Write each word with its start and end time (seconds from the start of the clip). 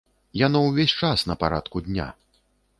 Яно 0.41 0.61
ўвесь 0.63 0.95
час 1.03 1.27
на 1.33 1.37
парадку 1.45 1.77
дня. 1.91 2.11